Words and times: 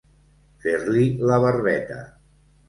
Fer-li 0.63 1.03
la 1.33 1.37
barbeta. 1.45 2.01